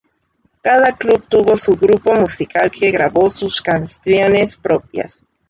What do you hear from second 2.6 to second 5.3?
propio que grabó sus canciones propias.